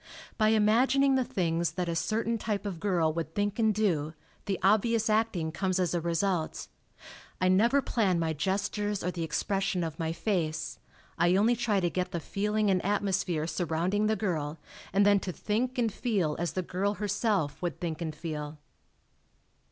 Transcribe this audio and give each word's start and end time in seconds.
By 0.35 0.47
imagining 0.47 1.13
the 1.13 1.23
things 1.23 1.73
that 1.73 1.87
a 1.87 1.95
certain 1.95 2.39
type 2.39 2.65
of 2.65 2.79
girl 2.79 3.13
would 3.13 3.35
think 3.35 3.59
and 3.59 3.71
do, 3.71 4.15
the 4.45 4.57
obvious 4.63 5.11
acting 5.11 5.51
comes 5.51 5.77
as 5.79 5.93
a 5.93 6.01
result. 6.01 6.67
I 7.39 7.49
never 7.49 7.83
plan 7.83 8.17
my 8.17 8.33
gestures 8.33 9.03
or 9.03 9.11
the 9.11 9.21
expression 9.21 9.83
of 9.83 9.99
my 9.99 10.11
face 10.11 10.79
I 11.19 11.35
only 11.35 11.55
try 11.55 11.79
to 11.79 11.89
get 11.91 12.13
the 12.13 12.19
feeling 12.19 12.71
and 12.71 12.83
atmosphere 12.83 13.45
surrounding 13.45 14.07
the 14.07 14.15
girl 14.15 14.57
and 14.91 15.05
then 15.05 15.19
to 15.19 15.31
think 15.31 15.77
and 15.77 15.93
feel 15.93 16.35
as 16.39 16.53
the 16.53 16.63
girl 16.63 16.95
herself 16.95 17.61
would 17.61 17.79
think 17.79 18.01
and 18.01 18.15
feel." 18.15 18.57